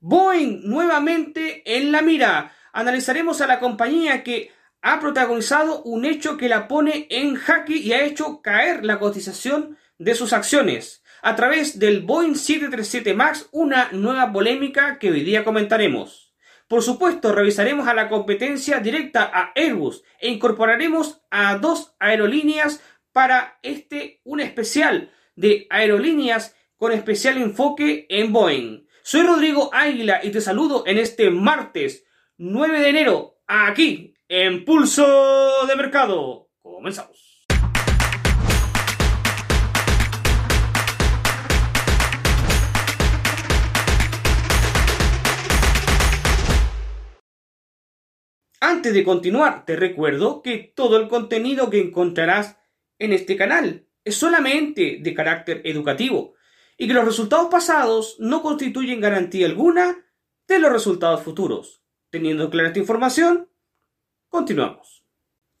[0.00, 2.52] Boeing nuevamente en la mira.
[2.72, 7.92] Analizaremos a la compañía que ha protagonizado un hecho que la pone en jaque y
[7.92, 11.02] ha hecho caer la cotización de sus acciones.
[11.22, 16.34] A través del Boeing 737 MAX, una nueva polémica que hoy día comentaremos.
[16.66, 22.80] Por supuesto, revisaremos a la competencia directa a Airbus e incorporaremos a dos aerolíneas
[23.12, 28.86] para este un especial de aerolíneas con especial enfoque en Boeing.
[29.10, 35.66] Soy Rodrigo Águila y te saludo en este martes 9 de enero aquí en Pulso
[35.66, 36.48] de Mercado.
[36.62, 37.44] Comenzamos.
[48.60, 52.60] Antes de continuar, te recuerdo que todo el contenido que encontrarás
[53.00, 56.36] en este canal es solamente de carácter educativo
[56.80, 60.06] y que los resultados pasados no constituyen garantía alguna
[60.48, 61.82] de los resultados futuros.
[62.08, 63.50] Teniendo clara esta información,
[64.30, 65.04] continuamos.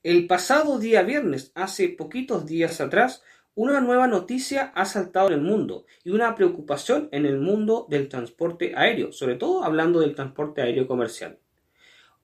[0.02, 3.22] El pasado día viernes, hace poquitos días atrás,
[3.54, 8.08] una nueva noticia ha saltado en el mundo y una preocupación en el mundo del
[8.08, 11.38] transporte aéreo, sobre todo hablando del transporte aéreo comercial.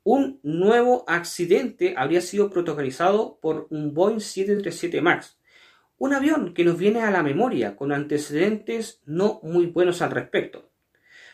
[0.05, 5.37] Un nuevo accidente habría sido protagonizado por un Boeing 737 MAX,
[5.99, 10.71] un avión que nos viene a la memoria con antecedentes no muy buenos al respecto.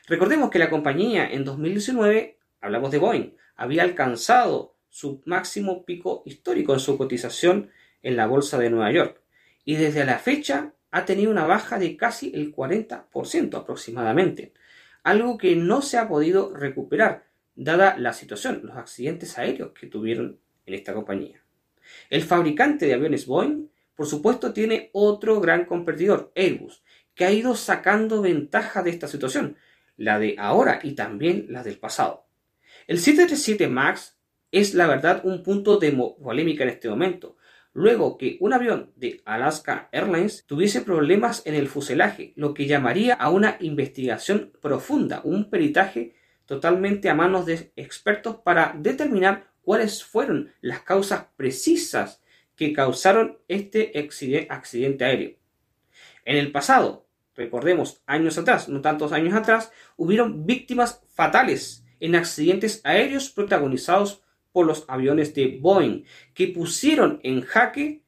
[0.07, 6.75] Recordemos que la compañía en 2019, hablamos de Boeing, había alcanzado su máximo pico histórico
[6.75, 7.71] en su cotización
[8.03, 9.21] en la Bolsa de Nueva York
[9.65, 14.53] y desde la fecha ha tenido una baja de casi el 40% aproximadamente,
[15.03, 17.25] algo que no se ha podido recuperar
[17.55, 21.43] dada la situación, los accidentes aéreos que tuvieron en esta compañía.
[22.11, 26.83] El fabricante de aviones Boeing, por supuesto, tiene otro gran competidor, Airbus,
[27.15, 29.57] que ha ido sacando ventaja de esta situación,
[29.97, 32.27] la de ahora y también la del pasado.
[32.87, 34.17] El 737 MAX
[34.51, 37.37] es la verdad un punto de polémica en este momento,
[37.75, 43.15] luego que un avión de Alaska Airlines tuviese problemas en el fuselaje, lo que llamaría
[43.15, 46.15] a una investigación profunda, un peritaje
[46.47, 52.22] totalmente a manos de expertos para determinar cuáles fueron las causas precisas
[52.62, 53.91] que causaron este
[54.49, 55.33] accidente aéreo.
[56.25, 62.81] En el pasado, recordemos años atrás, no tantos años atrás, hubieron víctimas fatales en accidentes
[62.84, 64.22] aéreos protagonizados
[64.53, 68.03] por los aviones de Boeing, que pusieron en jaque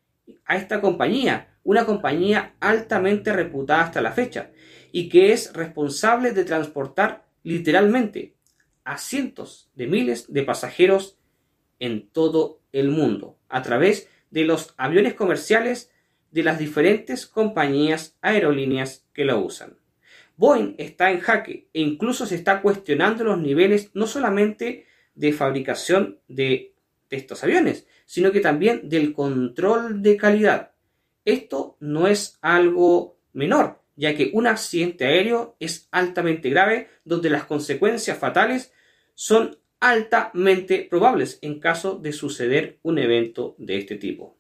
[0.44, 4.52] a esta compañía, una compañía altamente reputada hasta la fecha,
[4.92, 8.36] y que es responsable de transportar literalmente
[8.84, 11.18] a cientos de miles de pasajeros
[11.80, 15.92] en todo el mundo a través de los aviones comerciales
[16.32, 19.78] de las diferentes compañías aerolíneas que lo usan.
[20.36, 26.18] Boeing está en jaque e incluso se está cuestionando los niveles no solamente de fabricación
[26.26, 26.74] de,
[27.10, 30.72] estos aviones, sino que también del control de calidad.
[31.24, 37.44] Esto no es algo menor, ya que un accidente aéreo es altamente grave donde las
[37.44, 38.72] consecuencias fatales
[39.14, 44.38] son altamente probables en caso de suceder un evento de este tipo.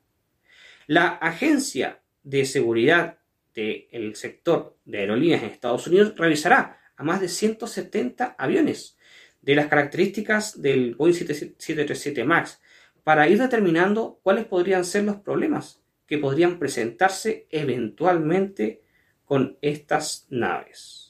[0.86, 3.18] La Agencia de Seguridad
[3.54, 8.96] del sector de aerolíneas en Estados Unidos revisará a más de 170 aviones
[9.42, 12.62] de las características del Boeing 737 MAX
[13.02, 18.80] para ir determinando cuáles podrían ser los problemas que podrían presentarse eventualmente
[19.26, 21.03] con estas naves.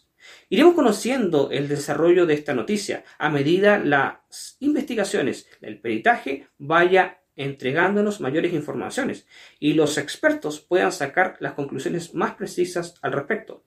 [0.54, 8.20] Iremos conociendo el desarrollo de esta noticia a medida las investigaciones, el peritaje vaya entregándonos
[8.20, 9.26] mayores informaciones
[9.58, 13.64] y los expertos puedan sacar las conclusiones más precisas al respecto.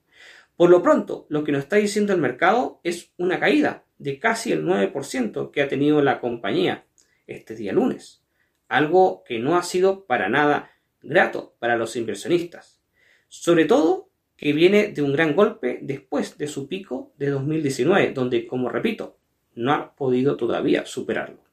[0.55, 4.53] Por lo pronto, lo que nos está diciendo el mercado es una caída de casi
[4.53, 6.85] el 9% que ha tenido la compañía
[7.25, 8.23] este día lunes,
[8.69, 10.71] algo que no ha sido para nada
[11.01, 12.81] grato para los inversionistas,
[13.27, 14.06] sobre todo
[14.37, 19.17] que viene de un gran golpe después de su pico de 2019, donde, como repito,
[19.55, 21.43] no ha podido todavía superarlo.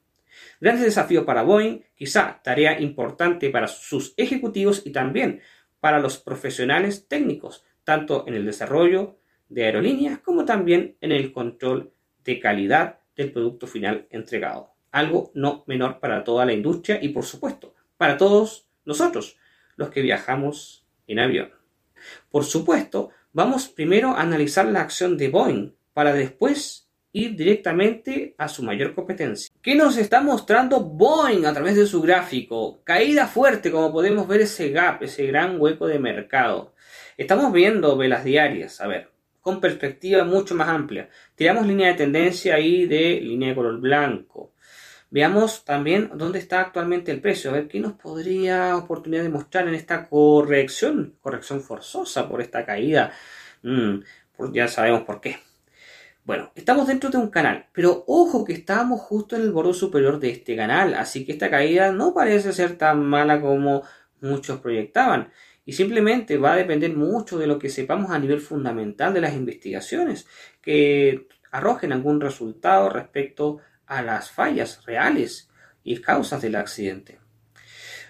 [0.61, 5.41] Grandes desafío para Boeing, quizá tarea importante para sus ejecutivos y también
[5.79, 9.17] para los profesionales técnicos, tanto en el desarrollo
[9.49, 11.91] de aerolíneas como también en el control
[12.23, 14.73] de calidad del producto final entregado.
[14.91, 19.37] Algo no menor para toda la industria y por supuesto para todos nosotros,
[19.77, 21.54] los que viajamos en avión.
[22.29, 28.49] Por supuesto, vamos primero a analizar la acción de Boeing para después ir directamente a
[28.49, 29.49] su mayor competencia.
[29.61, 32.81] ¿Qué nos está mostrando Boeing a través de su gráfico?
[32.83, 36.73] Caída fuerte, como podemos ver ese gap, ese gran hueco de mercado.
[37.17, 38.81] Estamos viendo velas diarias.
[38.81, 41.07] A ver, con perspectiva mucho más amplia.
[41.35, 44.54] Tiramos línea de tendencia ahí de línea de color blanco.
[45.15, 49.65] Veamos también dónde está actualmente el precio, a ver qué nos podría oportunidad de mostrar
[49.65, 53.13] en esta corrección, corrección forzosa por esta caída.
[53.63, 53.99] Mm,
[54.51, 55.37] ya sabemos por qué.
[56.25, 60.19] Bueno, estamos dentro de un canal, pero ojo que estamos justo en el borde superior
[60.19, 63.83] de este canal, así que esta caída no parece ser tan mala como
[64.19, 65.31] muchos proyectaban.
[65.63, 69.33] Y simplemente va a depender mucho de lo que sepamos a nivel fundamental de las
[69.33, 70.27] investigaciones,
[70.61, 75.49] que arrojen algún resultado respecto a las fallas reales
[75.83, 77.19] y causas del accidente.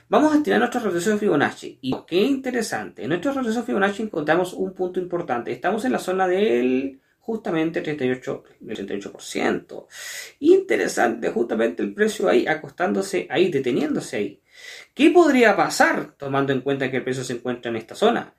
[0.07, 1.79] Vamos a tirar nuestro regreso de Fibonacci.
[1.81, 3.03] Y qué interesante.
[3.03, 5.51] En nuestro regreso de Fibonacci encontramos un punto importante.
[5.51, 9.87] Estamos en la zona del justamente 38, el 38%.
[10.41, 14.41] Interesante, justamente el precio ahí, acostándose ahí, deteniéndose ahí.
[14.93, 18.35] ¿Qué podría pasar tomando en cuenta que el precio se encuentra en esta zona?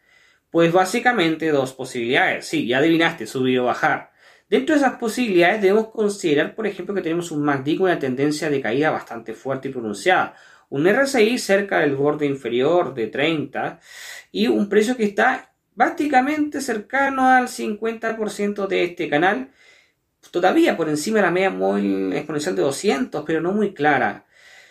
[0.50, 2.46] Pues básicamente dos posibilidades.
[2.46, 4.12] Sí, ya adivinaste, subir o bajar.
[4.48, 8.48] Dentro de esas posibilidades debemos considerar, por ejemplo, que tenemos un MACD con una tendencia
[8.48, 10.34] de caída bastante fuerte y pronunciada.
[10.68, 13.80] Un RSI cerca del borde inferior de 30
[14.30, 19.50] y un precio que está básicamente cercano al 50% de este canal.
[20.30, 24.26] Todavía por encima de la media móvil exponencial de 200, pero no muy clara.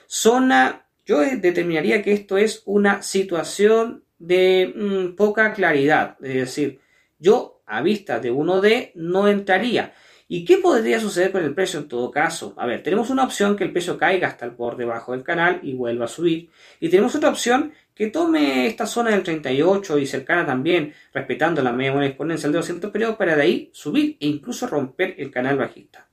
[0.08, 6.18] Zona yo determinaría que esto es una situación de mm, poca claridad.
[6.22, 6.80] Es decir,
[7.20, 9.94] yo a vista de 1D no entraría.
[10.28, 12.56] ¿Y qué podría suceder con el precio en todo caso?
[12.58, 15.60] A ver, tenemos una opción que el precio caiga hasta el por debajo del canal
[15.62, 16.50] y vuelva a subir.
[16.80, 21.72] Y tenemos otra opción que tome esta zona del 38 y cercana también, respetando la
[21.72, 25.58] media buena exponencial de 200 periodos, para de ahí subir e incluso romper el canal
[25.58, 26.08] bajista.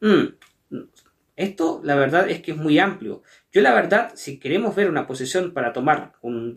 [0.00, 0.34] Mm,
[1.36, 3.22] esto, la verdad, es que es muy amplio.
[3.50, 6.54] Yo, la verdad, si queremos ver una posición para tomar un,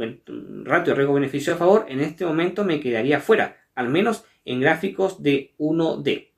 [0.65, 5.53] ratio riesgo-beneficio a favor, en este momento me quedaría fuera, al menos en gráficos de
[5.59, 6.29] 1D.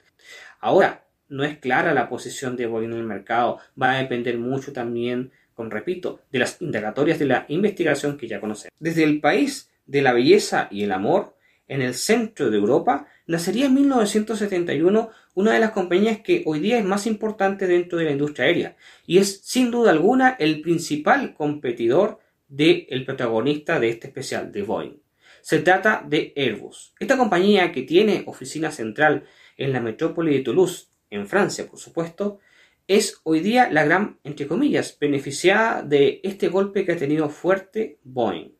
[0.59, 4.73] Ahora, no es clara la posición de Boeing en el mercado, va a depender mucho
[4.73, 8.73] también, como repito, de las indagatorias de la investigación que ya conocemos.
[8.79, 11.35] Desde el país de la belleza y el amor,
[11.67, 16.79] en el centro de Europa, nacería en 1971 una de las compañías que hoy día
[16.79, 18.75] es más importante dentro de la industria aérea
[19.05, 25.01] y es sin duda alguna el principal competidor del protagonista de este especial, de Boeing.
[25.47, 26.93] Se trata de Airbus.
[26.99, 29.23] Esta compañía que tiene oficina central
[29.55, 32.39] en la metrópoli de Toulouse, en Francia por supuesto,
[32.85, 37.97] es hoy día la gran, entre comillas, beneficiada de este golpe que ha tenido fuerte
[38.03, 38.57] Boeing.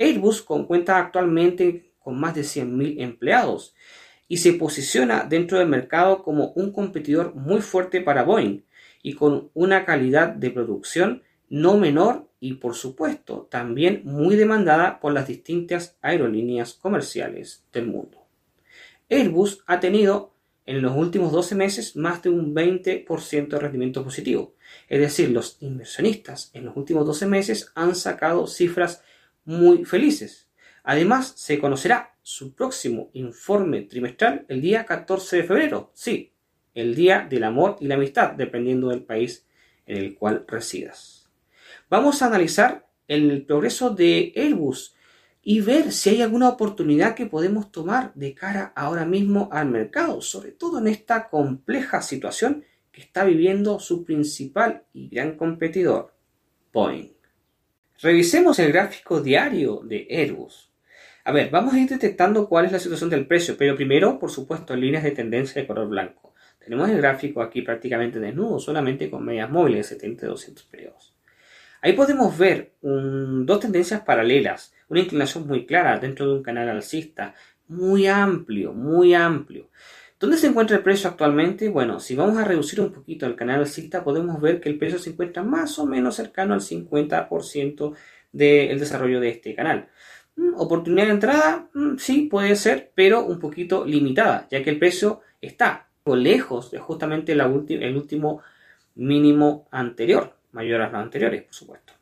[0.00, 3.76] Airbus cuenta actualmente con más de 100.000 empleados
[4.26, 8.64] y se posiciona dentro del mercado como un competidor muy fuerte para Boeing
[9.00, 15.12] y con una calidad de producción no menor y por supuesto también muy demandada por
[15.12, 18.26] las distintas aerolíneas comerciales del mundo.
[19.08, 20.34] Airbus ha tenido
[20.66, 24.54] en los últimos 12 meses más de un 20% de rendimiento positivo.
[24.88, 29.02] Es decir, los inversionistas en los últimos 12 meses han sacado cifras
[29.44, 30.48] muy felices.
[30.82, 36.32] Además, se conocerá su próximo informe trimestral el día 14 de febrero, sí,
[36.74, 39.46] el día del amor y la amistad, dependiendo del país
[39.86, 41.25] en el cual residas.
[41.88, 44.96] Vamos a analizar el progreso de Airbus
[45.40, 50.20] y ver si hay alguna oportunidad que podemos tomar de cara ahora mismo al mercado,
[50.20, 56.12] sobre todo en esta compleja situación que está viviendo su principal y gran competidor,
[56.72, 57.12] Boeing.
[58.00, 60.72] Revisemos el gráfico diario de Airbus.
[61.22, 64.32] A ver, vamos a ir detectando cuál es la situación del precio, pero primero, por
[64.32, 66.34] supuesto, líneas de tendencia de color blanco.
[66.58, 71.15] Tenemos el gráfico aquí prácticamente desnudo, solamente con medias móviles de 70 y 200 periodos.
[71.82, 77.34] Ahí podemos ver dos tendencias paralelas, una inclinación muy clara dentro de un canal alcista,
[77.68, 79.68] muy amplio, muy amplio.
[80.18, 81.68] ¿Dónde se encuentra el precio actualmente?
[81.68, 84.98] Bueno, si vamos a reducir un poquito el canal alcista, podemos ver que el precio
[84.98, 87.94] se encuentra más o menos cercano al 50%
[88.32, 89.88] del desarrollo de este canal.
[90.36, 94.78] Mm, oportunidad de entrada, mm, sí, puede ser, pero un poquito limitada, ya que el
[94.78, 98.42] precio está lejos de justamente el último
[98.94, 101.92] mínimo anterior, mayor a los anteriores, por supuesto.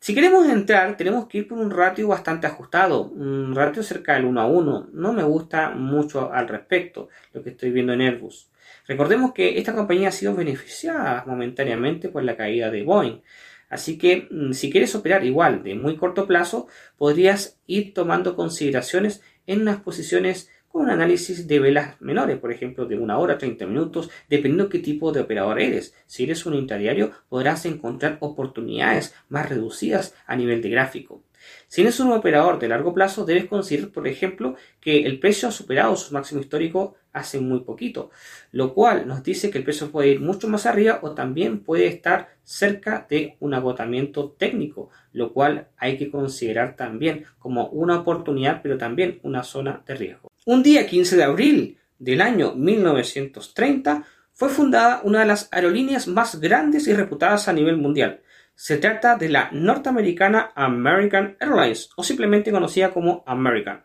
[0.00, 4.24] Si queremos entrar, tenemos que ir por un ratio bastante ajustado, un ratio cerca del
[4.24, 4.88] 1 a 1.
[4.92, 8.50] No me gusta mucho al respecto lo que estoy viendo en Airbus.
[8.88, 13.22] Recordemos que esta compañía ha sido beneficiada momentáneamente por la caída de Boeing.
[13.68, 16.66] Así que mm, si quieres operar igual de muy corto plazo,
[16.96, 22.86] podrías ir tomando consideraciones en unas posiciones con un análisis de velas menores, por ejemplo,
[22.86, 25.94] de una hora, 30 minutos, dependiendo qué tipo de operador eres.
[26.06, 31.22] Si eres un intradiario, podrás encontrar oportunidades más reducidas a nivel de gráfico.
[31.68, 35.52] Si eres un operador de largo plazo, debes considerar, por ejemplo, que el precio ha
[35.52, 38.10] superado su máximo histórico hace muy poquito,
[38.52, 41.86] lo cual nos dice que el precio puede ir mucho más arriba o también puede
[41.86, 48.62] estar cerca de un agotamiento técnico, lo cual hay que considerar también como una oportunidad,
[48.62, 50.31] pero también una zona de riesgo.
[50.44, 56.40] Un día 15 de abril del año 1930 fue fundada una de las aerolíneas más
[56.40, 58.22] grandes y reputadas a nivel mundial,
[58.54, 63.84] se trata de la norteamericana American Airlines o simplemente conocida como American.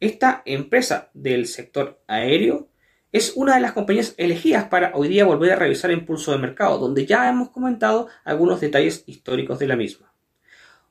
[0.00, 2.68] Esta empresa del sector aéreo
[3.10, 6.38] es una de las compañías elegidas para hoy día volver a revisar el pulso de
[6.38, 10.07] mercado, donde ya hemos comentado algunos detalles históricos de la misma.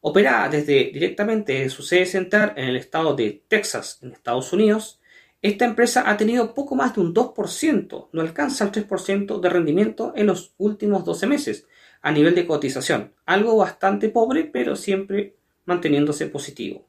[0.01, 4.99] Operada desde directamente su sede central en el estado de Texas, en Estados Unidos,
[5.41, 10.13] esta empresa ha tenido poco más de un 2%, no alcanza el 3% de rendimiento
[10.15, 11.67] en los últimos 12 meses,
[12.01, 15.35] a nivel de cotización, algo bastante pobre, pero siempre
[15.65, 16.87] manteniéndose positivo.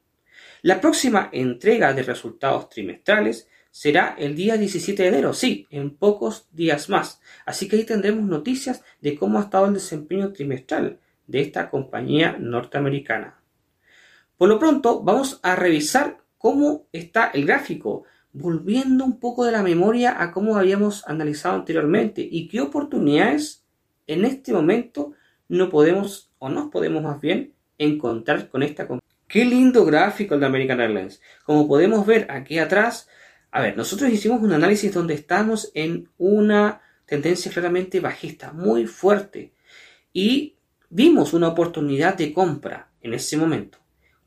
[0.61, 6.47] La próxima entrega de resultados trimestrales será el día 17 de enero, sí, en pocos
[6.51, 7.21] días más.
[7.45, 12.37] Así que ahí tendremos noticias de cómo ha estado el desempeño trimestral de esta compañía
[12.39, 13.39] norteamericana.
[14.35, 19.61] Por lo pronto, vamos a revisar cómo está el gráfico, volviendo un poco de la
[19.61, 23.63] memoria a cómo habíamos analizado anteriormente y qué oportunidades
[24.07, 25.13] en este momento
[25.47, 29.17] no podemos, o no podemos más bien, encontrar con esta compañía.
[29.27, 31.21] Qué lindo gráfico el de American Airlines.
[31.45, 33.07] Como podemos ver aquí atrás,
[33.51, 39.53] a ver, nosotros hicimos un análisis donde estamos en una tendencia claramente bajista, muy fuerte,
[40.13, 40.58] y
[40.89, 43.77] vimos una oportunidad de compra en ese momento.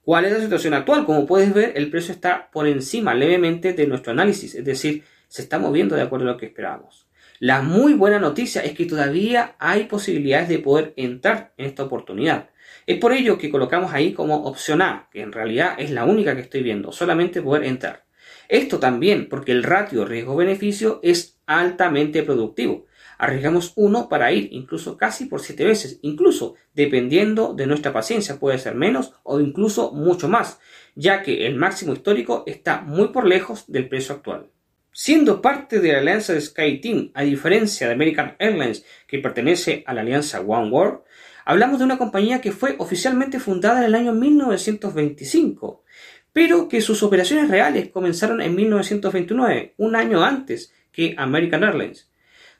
[0.04, 1.04] ¿Cuál es la situación actual?
[1.04, 5.42] Como puedes ver, el precio está por encima levemente de nuestro análisis, es decir, se
[5.42, 7.07] está moviendo de acuerdo a lo que esperábamos.
[7.38, 12.50] La muy buena noticia es que todavía hay posibilidades de poder entrar en esta oportunidad.
[12.87, 16.35] Es por ello que colocamos ahí como opción A, que en realidad es la única
[16.35, 18.04] que estoy viendo, solamente poder entrar.
[18.49, 22.87] Esto también porque el ratio riesgo-beneficio es altamente productivo.
[23.23, 28.59] Arriesgamos uno para ir incluso casi por siete veces, incluso dependiendo de nuestra paciencia, puede
[28.59, 30.59] ser menos o incluso mucho más,
[30.97, 34.50] ya que el máximo histórico está muy por lejos del precio actual.
[34.91, 39.95] Siendo parte de la alianza de SkyTeam, a diferencia de American Airlines, que pertenece a
[39.95, 41.02] la alianza One World,
[41.45, 45.85] hablamos de una compañía que fue oficialmente fundada en el año 1925,
[46.33, 52.12] pero que sus operaciones reales comenzaron en 1929, un año antes que American Airlines.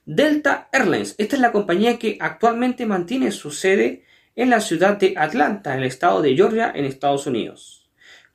[0.05, 4.03] Delta Airlines, esta es la compañía que actualmente mantiene su sede
[4.35, 7.83] en la ciudad de Atlanta, en el estado de Georgia, en Estados Unidos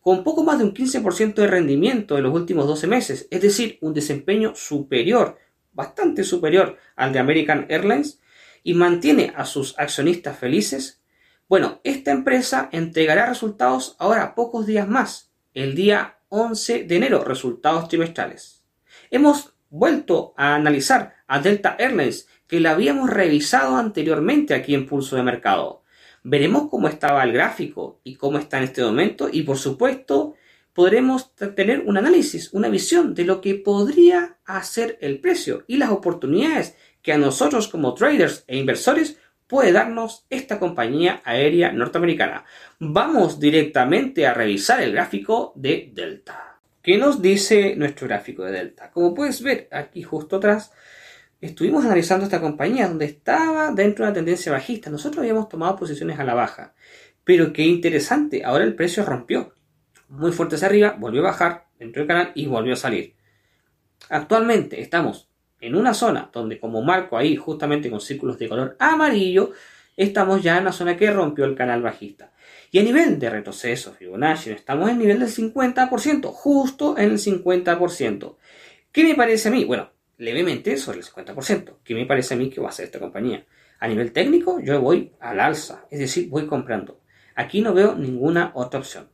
[0.09, 3.77] con poco más de un 15% de rendimiento en los últimos 12 meses, es decir,
[3.83, 5.37] un desempeño superior,
[5.75, 8.19] bastante superior al de American Airlines,
[8.63, 11.03] y mantiene a sus accionistas felices,
[11.47, 17.87] bueno, esta empresa entregará resultados ahora pocos días más, el día 11 de enero, resultados
[17.89, 18.65] trimestrales.
[19.11, 25.17] Hemos vuelto a analizar a Delta Airlines, que la habíamos revisado anteriormente aquí en Pulso
[25.17, 25.83] de Mercado.
[26.25, 30.35] Veremos cómo estaba el gráfico y cómo está en este momento y por supuesto
[30.73, 35.91] podremos tener un análisis, una visión de lo que podría hacer el precio y las
[35.91, 42.45] oportunidades que a nosotros como traders e inversores puede darnos esta compañía aérea norteamericana.
[42.79, 46.61] Vamos directamente a revisar el gráfico de Delta.
[46.83, 48.91] ¿Qué nos dice nuestro gráfico de Delta?
[48.91, 50.73] Como puedes ver aquí justo atrás,
[51.41, 54.91] estuvimos analizando esta compañía donde estaba dentro de una tendencia bajista.
[54.91, 56.75] Nosotros habíamos tomado posiciones a la baja.
[57.25, 59.55] Pero qué interesante, ahora el precio rompió.
[60.09, 63.15] Muy fuerte hacia arriba, volvió a bajar dentro del canal y volvió a salir.
[64.09, 65.29] Actualmente estamos
[65.61, 69.53] en una zona donde como marco ahí justamente con círculos de color amarillo,
[69.97, 72.33] estamos ya en la zona que rompió el canal bajista.
[72.71, 77.19] Y a nivel de retroceso Fibonacci, estamos en el nivel del 50%, justo en el
[77.19, 78.37] 50%.
[78.93, 79.65] ¿Qué me parece a mí?
[79.65, 81.79] Bueno, levemente sobre el 50%.
[81.83, 83.47] ¿Qué me parece a mí que va a hacer esta compañía?
[83.81, 87.01] A nivel técnico, yo voy al alza, es decir, voy comprando.
[87.35, 89.09] Aquí no veo ninguna otra opción.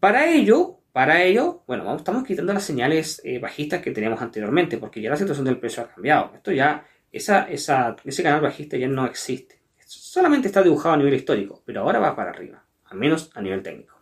[0.00, 5.00] Para ello, para ello, bueno, estamos quitando las señales eh, bajistas que teníamos anteriormente, porque
[5.00, 6.32] ya la situación del precio ha cambiado.
[6.34, 9.62] Esto ya, esa, ese canal bajista ya no existe.
[9.86, 13.62] Solamente está dibujado a nivel histórico, pero ahora va para arriba, al menos a nivel
[13.62, 13.97] técnico.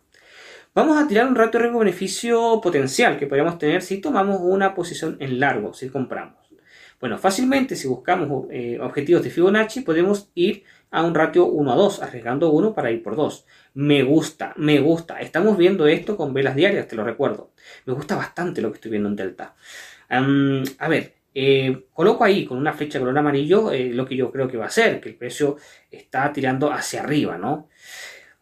[0.77, 5.17] Vamos a tirar un rato de riesgo-beneficio potencial que podríamos tener si tomamos una posición
[5.19, 6.53] en largo, si compramos.
[6.99, 11.75] Bueno, fácilmente si buscamos eh, objetivos de Fibonacci podemos ir a un ratio 1 a
[11.75, 13.47] 2, arriesgando 1 para ir por 2.
[13.73, 15.19] Me gusta, me gusta.
[15.19, 17.53] Estamos viendo esto con velas diarias, te lo recuerdo.
[17.87, 19.55] Me gusta bastante lo que estoy viendo en Delta.
[20.09, 24.47] a ver, eh, coloco ahí con una flecha color amarillo eh, lo que yo creo
[24.47, 25.57] que va a ser, que el precio
[25.89, 27.67] está tirando hacia arriba, ¿no?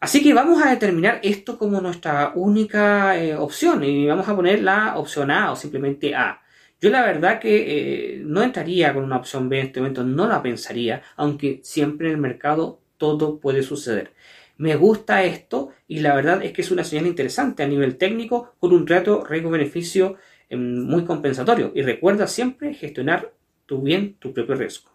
[0.00, 4.62] Así que vamos a determinar esto como nuestra única eh, opción y vamos a poner
[4.62, 6.42] la opción A o simplemente A.
[6.80, 10.42] Yo la verdad que no entraría con una opción B en este momento, no la
[10.42, 14.12] pensaría, aunque siempre en el mercado todo puede suceder.
[14.58, 18.54] Me gusta esto y la verdad es que es una señal interesante a nivel técnico
[18.58, 20.16] con un trato riesgo-beneficio
[20.48, 21.72] em, muy compensatorio.
[21.74, 23.32] Y recuerda siempre gestionar
[23.66, 24.90] tu bien tu propio riesgo.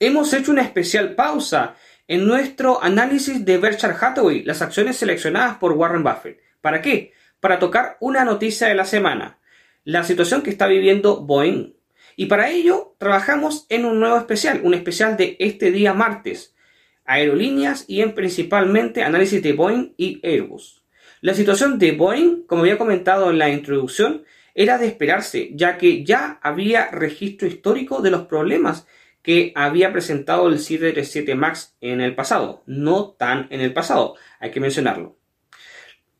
[0.00, 1.76] Hemos hecho una especial pausa
[2.08, 6.40] en nuestro análisis de Berkshire Hathaway, las acciones seleccionadas por Warren Buffett.
[6.62, 7.12] ¿Para qué?
[7.38, 9.38] Para tocar una noticia de la semana,
[9.84, 11.74] la situación que está viviendo Boeing.
[12.16, 16.56] Y para ello trabajamos en un nuevo especial, un especial de este día martes,
[17.04, 20.82] aerolíneas y en principalmente análisis de Boeing y Airbus.
[21.20, 24.24] La situación de Boeing, como había comentado en la introducción,
[24.54, 28.86] era de esperarse, ya que ya había registro histórico de los problemas
[29.22, 34.50] que había presentado el 737 MAX en el pasado, no tan en el pasado, hay
[34.50, 35.18] que mencionarlo.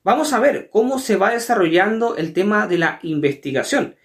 [0.04, 3.96] Vamos a ver cómo se va desarrollando el tema de la investigación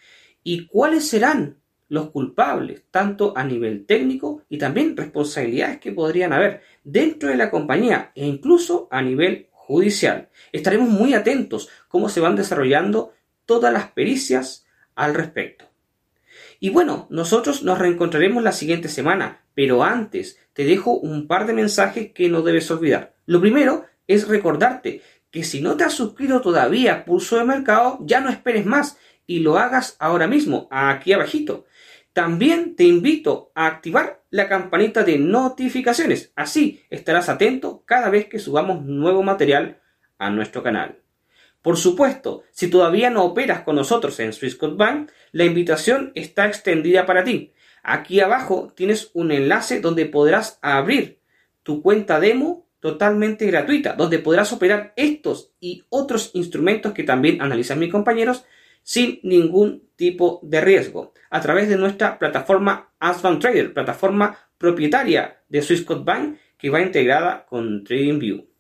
[0.44, 1.60] y cuáles serán
[1.90, 7.52] los culpables, tanto a nivel técnico y también responsabilidades que podrían haber dentro de la
[7.52, 10.30] compañía e incluso a nivel judicial.
[10.52, 13.14] Estaremos muy atentos cómo se van desarrollando
[13.46, 15.73] todas las pericias al respecto.
[16.60, 21.54] Y bueno, nosotros nos reencontraremos la siguiente semana, pero antes te dejo un par de
[21.54, 23.16] mensajes que no debes olvidar.
[23.26, 28.00] Lo primero es recordarte que si no te has suscrito todavía a Pulso de Mercado,
[28.02, 31.66] ya no esperes más y lo hagas ahora mismo, aquí abajito.
[32.14, 36.32] También te invito a activar la campanita de notificaciones.
[36.36, 39.82] Así estarás atento cada vez que subamos nuevo material
[40.20, 41.03] a nuestro canal.
[41.64, 47.06] Por supuesto, si todavía no operas con nosotros en Swissquote Bank, la invitación está extendida
[47.06, 47.54] para ti.
[47.84, 51.20] Aquí abajo tienes un enlace donde podrás abrir
[51.64, 57.80] tu cuenta demo totalmente gratuita, donde podrás operar estos y otros instrumentos que también analizan
[57.80, 58.44] mis compañeros
[58.84, 65.62] sin ningún tipo de riesgo a través de nuestra plataforma Asvan Trader, plataforma propietaria de
[65.62, 68.53] Swissquote Bank que va integrada con TradingView.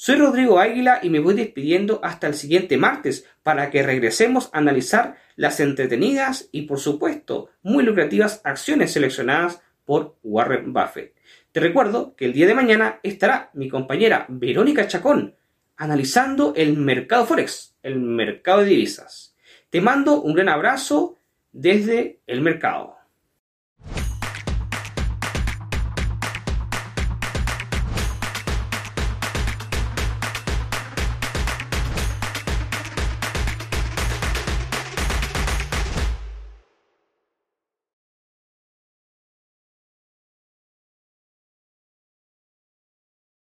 [0.00, 4.58] Soy Rodrigo Águila y me voy despidiendo hasta el siguiente martes para que regresemos a
[4.58, 11.16] analizar las entretenidas y por supuesto muy lucrativas acciones seleccionadas por Warren Buffett.
[11.50, 15.34] Te recuerdo que el día de mañana estará mi compañera Verónica Chacón
[15.76, 19.34] analizando el mercado Forex, el mercado de divisas.
[19.68, 21.16] Te mando un gran abrazo
[21.50, 22.97] desde el mercado.